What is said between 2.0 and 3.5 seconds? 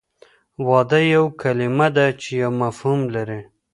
چې یو مفهوم لري